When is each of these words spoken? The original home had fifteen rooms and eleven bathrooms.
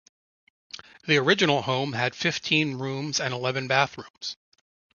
The 1.05 1.17
original 1.17 1.61
home 1.61 1.93
had 1.93 2.15
fifteen 2.15 2.79
rooms 2.79 3.19
and 3.19 3.35
eleven 3.35 3.67
bathrooms. 3.67 4.35